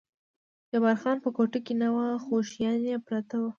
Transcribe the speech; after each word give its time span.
جبار 0.71 0.95
خان 1.01 1.17
په 1.23 1.29
کوټه 1.35 1.59
کې 1.65 1.73
نه 1.81 1.87
و، 1.93 1.97
خو 2.23 2.35
شیان 2.51 2.79
یې 2.89 2.97
پراته 3.05 3.35
و. 3.39 3.43